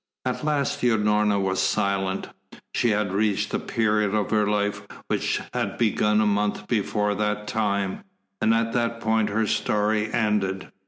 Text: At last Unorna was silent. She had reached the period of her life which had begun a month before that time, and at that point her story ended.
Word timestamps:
At 0.25 0.43
last 0.43 0.81
Unorna 0.81 1.39
was 1.39 1.61
silent. 1.61 2.29
She 2.73 2.89
had 2.89 3.13
reached 3.13 3.51
the 3.51 3.59
period 3.59 4.15
of 4.15 4.31
her 4.31 4.47
life 4.47 4.81
which 5.09 5.39
had 5.53 5.77
begun 5.77 6.21
a 6.21 6.25
month 6.25 6.67
before 6.67 7.13
that 7.13 7.45
time, 7.47 8.03
and 8.41 8.51
at 8.51 8.73
that 8.73 8.99
point 8.99 9.29
her 9.29 9.45
story 9.45 10.11
ended. 10.11 10.71